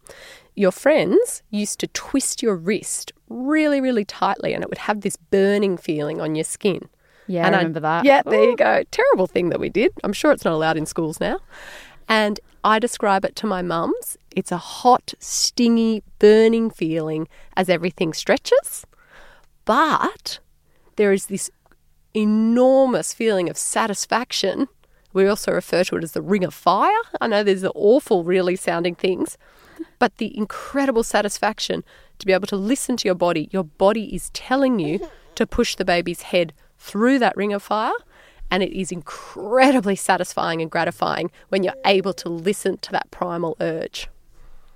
[0.57, 5.17] Your friends used to twist your wrist really, really tightly, and it would have this
[5.17, 6.89] burning feeling on your skin.
[7.27, 8.05] Yeah, And I I- remember that.
[8.05, 8.85] Yeah, there you go.
[8.91, 9.93] Terrible thing that we did.
[10.05, 11.39] I'm sure it's not allowed in schools now.
[12.07, 14.17] And I describe it to my mums.
[14.35, 18.87] It's a hot, stingy, burning feeling as everything stretches.
[19.67, 20.39] But
[20.97, 21.51] there is this
[22.15, 24.69] enormous feeling of satisfaction.
[25.13, 26.91] We also refer to it as the ring of fire.
[27.21, 29.37] I know there's the awful, really sounding things,
[29.99, 31.85] but the incredible satisfaction
[32.19, 33.49] to be able to listen to your body.
[33.53, 37.93] Your body is telling you to push the baby's head through that ring of fire.
[38.51, 43.57] And it is incredibly satisfying and gratifying when you're able to listen to that primal
[43.61, 44.09] urge.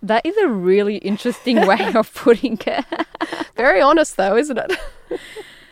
[0.02, 2.84] That is a really interesting way of putting it.
[3.56, 4.72] Very honest, though, isn't it?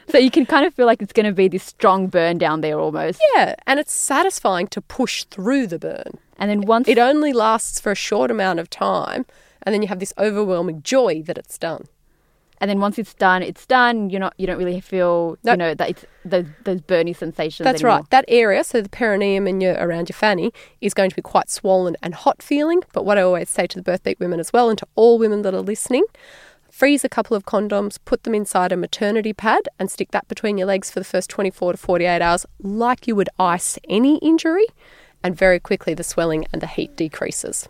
[0.08, 2.60] so you can kind of feel like it's going to be this strong burn down
[2.60, 3.20] there almost.
[3.34, 6.18] yeah, and it's satisfying to push through the burn.
[6.38, 9.26] And then once It only lasts for a short amount of time,
[9.62, 11.86] and then you have this overwhelming joy that it's done.
[12.58, 14.10] And then once it's done, it's done.
[14.10, 17.64] You're not you don't really feel you know that it's those those burning sensations.
[17.64, 17.98] That's anymore.
[17.98, 18.10] right.
[18.10, 21.50] That area, so the perineum and your around your fanny, is going to be quite
[21.50, 22.82] swollen and hot feeling.
[22.92, 25.18] But what I always say to the Birth Beat women as well, and to all
[25.18, 26.04] women that are listening,
[26.70, 30.58] freeze a couple of condoms, put them inside a maternity pad, and stick that between
[30.58, 34.66] your legs for the first 24 to 48 hours, like you would ice any injury.
[35.22, 37.68] And very quickly, the swelling and the heat decreases.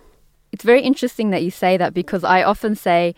[0.53, 3.15] It's very interesting that you say that because I often say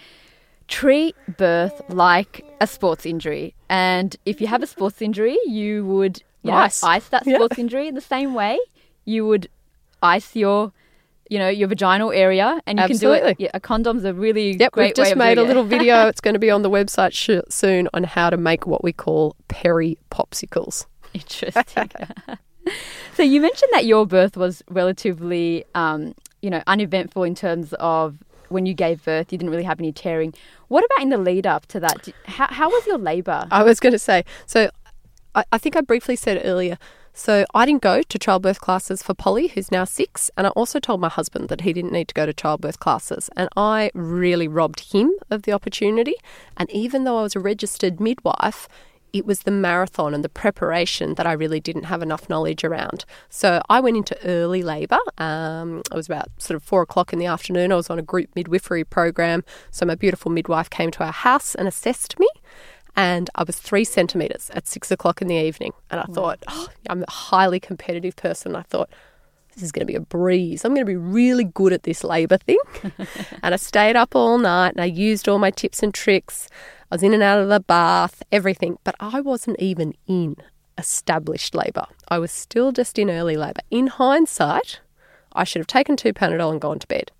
[0.68, 3.54] treat birth like a sports injury.
[3.68, 7.08] And if you have a sports injury, you would you know, Ice.
[7.08, 7.34] that Yeah.
[7.36, 8.58] sports injury in the same way
[9.04, 9.48] you would
[10.02, 10.72] ice your
[11.30, 13.36] you know your vaginal area and you can do it.
[13.38, 16.06] Yeah, a condom's a really Yep, great we've just made a little video.
[16.06, 18.92] It's going to be on the website sh- soon on how to make what we
[18.92, 20.86] call peri popsicles.
[21.12, 21.90] Interesting.
[23.14, 28.18] so you mentioned that your birth was relatively, um, you know, uneventful in terms of
[28.48, 29.32] when you gave birth.
[29.32, 30.34] You didn't really have any tearing.
[30.68, 32.08] What about in the lead up to that?
[32.26, 33.46] How, how was your labour?
[33.50, 34.70] I was going to say, so
[35.34, 36.78] I, I think I briefly said earlier.
[37.14, 40.78] So I didn't go to childbirth classes for Polly, who's now six, and I also
[40.78, 44.46] told my husband that he didn't need to go to childbirth classes, and I really
[44.46, 46.14] robbed him of the opportunity.
[46.56, 48.68] And even though I was a registered midwife,
[49.12, 53.04] it was the marathon and the preparation that I really didn't have enough knowledge around.
[53.28, 54.98] So I went into early labour.
[55.18, 57.72] Um, it was about sort of four o'clock in the afternoon.
[57.72, 59.44] I was on a group midwifery program.
[59.70, 62.28] So my beautiful midwife came to our house and assessed me
[62.98, 65.72] and I was three centimetres at six o'clock in the evening.
[65.88, 68.56] And I thought, oh, I'm a highly competitive person.
[68.56, 68.90] I thought,
[69.54, 70.64] this is going to be a breeze.
[70.64, 72.58] I'm going to be really good at this labour thing.
[73.42, 76.48] and I stayed up all night and I used all my tips and tricks.
[76.90, 78.78] I was in and out of the bath, everything.
[78.84, 80.36] But I wasn't even in
[80.78, 81.86] established labour.
[82.08, 83.60] I was still just in early labour.
[83.70, 84.80] In hindsight,
[85.32, 87.10] I should have taken two Panadol and gone to bed.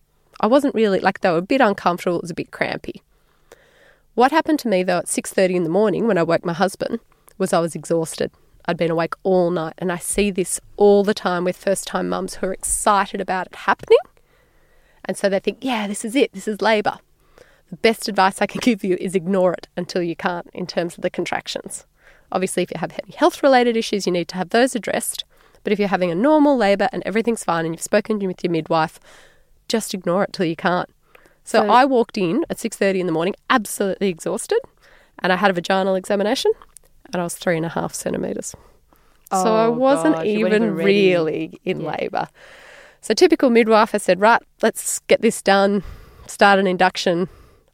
[0.41, 2.19] I wasn't really like they were a bit uncomfortable.
[2.19, 3.03] It was a bit crampy.
[4.15, 7.01] What happened to me though at 6:30 in the morning when I woke my husband
[7.37, 8.31] was I was exhausted.
[8.67, 12.35] I'd been awake all night and I see this all the time with first-time mums
[12.35, 13.99] who are excited about it happening.
[15.05, 16.33] And so they think, "Yeah, this is it.
[16.33, 16.99] This is labor."
[17.71, 20.97] The best advice I can give you is ignore it until you can't in terms
[20.97, 21.87] of the contractions.
[22.31, 25.25] Obviously, if you have any health-related issues, you need to have those addressed.
[25.65, 28.51] But if you're having a normal labor and everything's fine and you've spoken with your
[28.51, 29.01] midwife,
[29.69, 30.89] just ignore it till you can't.
[31.45, 34.61] So, So- I walked in at 6.30 in the morning, absolutely exhausted,
[35.21, 36.53] and I had a vaginal examination,
[37.13, 38.55] and I was three and a half centimetres.
[39.31, 41.97] so I Oh, wasn't gosh, even even really in Yeah.
[41.99, 42.29] labour.
[43.03, 45.83] So typical midwife, I said, right, let's get this done,
[46.27, 47.29] start an induction,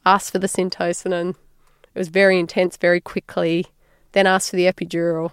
[0.07, 1.31] asked for the syntocinon.
[1.31, 3.67] It was very intense, very quickly,
[4.13, 5.33] then asked for the epidural.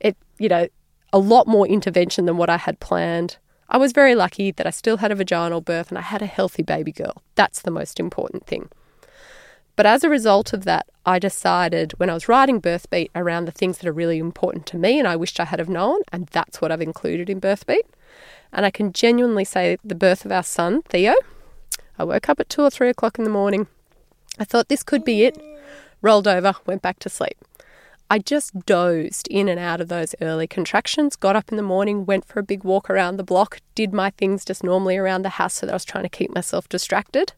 [0.00, 0.68] It, you know,
[1.12, 3.36] a lot more intervention than what I had planned.
[3.68, 6.26] I was very lucky that I still had a vaginal birth and I had a
[6.26, 7.22] healthy baby girl.
[7.34, 8.68] That's the most important thing.
[9.76, 13.46] But as a result of that, I decided when I was writing Birth Beat around
[13.46, 16.00] the things that are really important to me and I wished I had have known,
[16.12, 17.86] and that's what I've included in Birth Beat.
[18.52, 21.14] And I can genuinely say the birth of our son, Theo,
[21.98, 23.66] I woke up at two or three o'clock in the morning.
[24.38, 25.40] I thought this could be it.
[26.00, 27.36] Rolled over, went back to sleep.
[28.10, 32.04] I just dozed in and out of those early contractions, got up in the morning,
[32.04, 35.30] went for a big walk around the block, did my things just normally around the
[35.30, 37.32] house so that I was trying to keep myself distracted.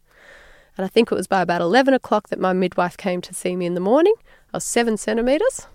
[0.77, 3.55] And I think it was by about 11 o'clock that my midwife came to see
[3.55, 4.15] me in the morning.
[4.53, 5.69] I was seven centimetres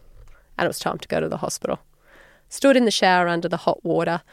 [0.58, 1.80] and it was time to go to the hospital.
[2.50, 4.24] Stood in the shower under the hot water,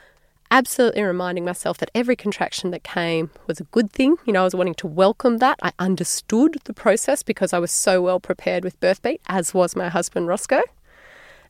[0.50, 4.16] absolutely reminding myself that every contraction that came was a good thing.
[4.24, 5.58] You know, I was wanting to welcome that.
[5.62, 9.76] I understood the process because I was so well prepared with Birth Beat, as was
[9.76, 10.62] my husband Roscoe.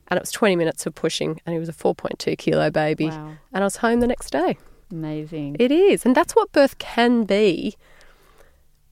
[0.09, 3.07] And it was 20 minutes of pushing, and he was a 4.2 kilo baby.
[3.09, 3.33] Wow.
[3.53, 4.57] And I was home the next day.
[4.89, 5.57] Amazing.
[5.59, 6.05] It is.
[6.05, 7.75] And that's what birth can be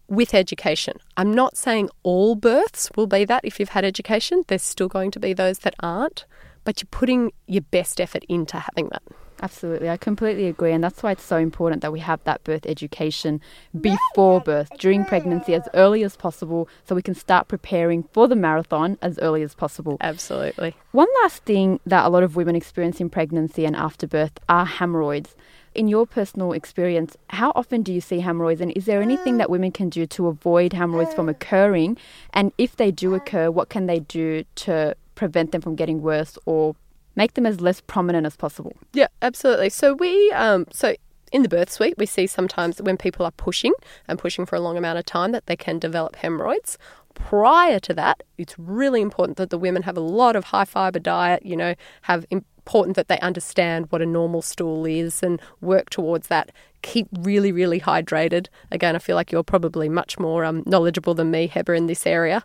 [0.08, 0.98] with education.
[1.18, 4.44] I'm not saying all births will be that if you've had education.
[4.48, 6.26] There's still going to be those that aren't,
[6.64, 9.04] but you're putting your best effort into having that.
[9.42, 9.90] Absolutely.
[9.90, 10.72] I completely agree.
[10.72, 13.42] And that's why it's so important that we have that birth education
[13.80, 18.36] before birth, during pregnancy, as early as possible, so we can start preparing for the
[18.36, 19.98] marathon as early as possible.
[20.02, 20.76] Absolutely.
[20.92, 24.66] One last thing that a lot of women experience in pregnancy and after birth are
[24.66, 25.36] hemorrhoids.
[25.74, 29.48] In your personal experience, how often do you see hemorrhoids, and is there anything that
[29.48, 29.52] mm.
[29.52, 31.32] women can do to avoid hemorrhoids from uh.
[31.32, 31.98] occurring?
[32.34, 33.18] And if they do uh.
[33.18, 36.76] occur, what can they do to prevent them from getting worse or
[37.16, 38.74] make them as less prominent as possible?
[38.94, 39.70] Yeah, absolutely.
[39.70, 40.96] So we um so
[41.32, 43.74] in the birth suite, we see sometimes when people are pushing
[44.08, 46.78] and pushing for a long amount of time that they can develop hemorrhoids.
[47.14, 51.00] Prior to that, it's really important that the women have a lot of high fiber
[51.00, 55.90] diet, you know, have important that they understand what a normal stool is and work
[55.90, 56.52] towards that.
[56.82, 58.48] Keep really, really hydrated.
[58.72, 62.06] Again, I feel like you're probably much more um, knowledgeable than me, Heba, in this
[62.06, 62.44] area.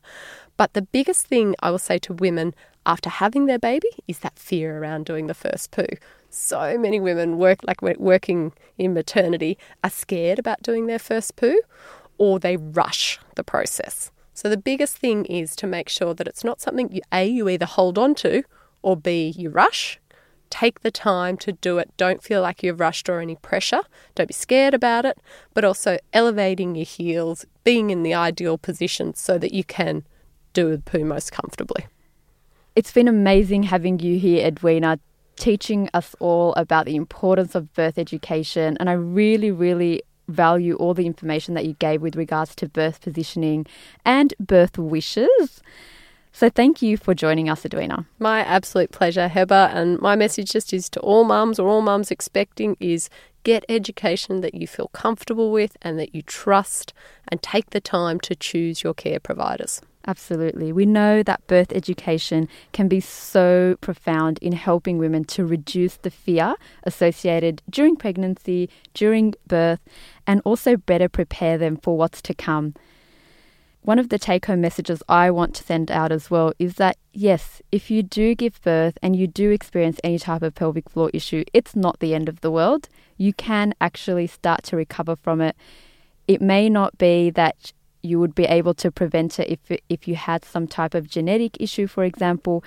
[0.61, 2.55] But the biggest thing I will say to women
[2.85, 5.87] after having their baby is that fear around doing the first poo.
[6.29, 11.59] So many women work like working in maternity are scared about doing their first poo
[12.19, 14.11] or they rush the process.
[14.35, 17.49] So the biggest thing is to make sure that it's not something you A you
[17.49, 18.43] either hold on to
[18.83, 19.99] or B you rush.
[20.51, 21.91] Take the time to do it.
[21.97, 23.81] Don't feel like you've rushed or any pressure.
[24.15, 25.23] Don't be scared about it,
[25.55, 30.05] but also elevating your heels, being in the ideal position so that you can
[30.53, 31.87] do the poo most comfortably.
[32.77, 34.99] It's been amazing having you here, Edwina,
[35.37, 38.77] teaching us all about the importance of birth education.
[38.79, 43.01] And I really, really value all the information that you gave with regards to birth
[43.01, 43.67] positioning
[44.05, 45.63] and birth wishes.
[46.33, 48.07] So thank you for joining us, Edwina.
[48.19, 49.75] My absolute pleasure, Heba.
[49.75, 53.11] And my message just is to all mums or all mums expecting is
[53.43, 56.93] get education that you feel comfortable with and that you trust
[57.29, 59.81] and take the time to choose your care providers.
[60.07, 60.73] Absolutely.
[60.73, 66.11] We know that birth education can be so profound in helping women to reduce the
[66.11, 69.81] fear associated during pregnancy, during birth,
[70.27, 72.75] and also better prepare them for what's to come.
[73.83, 76.97] One of the take home messages I want to send out as well is that
[77.13, 81.11] yes, if you do give birth and you do experience any type of pelvic floor
[81.13, 82.89] issue, it's not the end of the world.
[83.17, 85.57] You can actually start to recover from it.
[86.27, 87.73] It may not be that
[88.03, 91.57] you would be able to prevent it if if you had some type of genetic
[91.61, 92.65] issue, for example.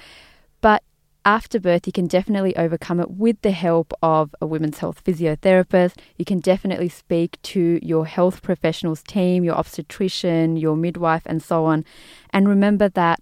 [0.61, 0.83] But
[1.25, 5.97] after birth, you can definitely overcome it with the help of a women's health physiotherapist.
[6.17, 11.65] You can definitely speak to your health professionals team, your obstetrician, your midwife, and so
[11.65, 11.85] on.
[12.31, 13.21] And remember that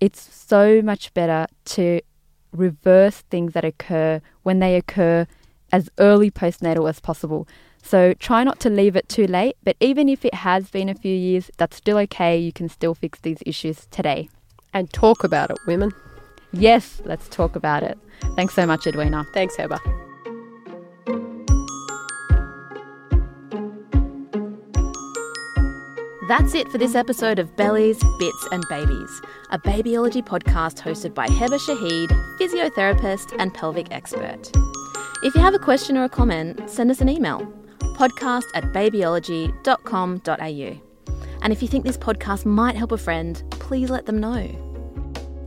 [0.00, 2.00] it's so much better to
[2.52, 5.26] reverse things that occur when they occur
[5.72, 7.48] as early postnatal as possible.
[7.82, 10.94] So try not to leave it too late, but even if it has been a
[10.94, 12.36] few years, that's still okay.
[12.36, 14.28] You can still fix these issues today.
[14.74, 15.92] And talk about it, women.
[16.52, 17.98] Yes, let's talk about it.
[18.36, 19.24] Thanks so much, Edwina.
[19.32, 19.78] Thanks, Heba.
[26.28, 31.26] That's it for this episode of Bellies, Bits and Babies, a babyology podcast hosted by
[31.26, 34.52] Heba Shaheed, physiotherapist and pelvic expert.
[35.22, 37.52] If you have a question or a comment, send us an email
[37.98, 40.80] podcast at babyology.com.au.
[41.42, 44.46] And if you think this podcast might help a friend, please let them know.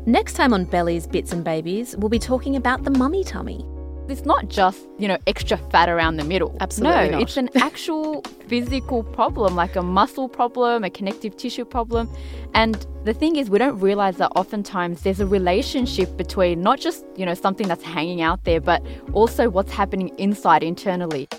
[0.05, 3.65] Next time on Bellies, Bits and Babies, we'll be talking about the mummy tummy.
[4.11, 6.55] It's not just, you know, extra fat around the middle.
[6.59, 7.21] Absolutely no, not.
[7.21, 12.09] it's an actual physical problem, like a muscle problem, a connective tissue problem.
[12.53, 17.05] And the thing is, we don't realize that oftentimes there's a relationship between not just,
[17.15, 21.29] you know, something that's hanging out there, but also what's happening inside internally.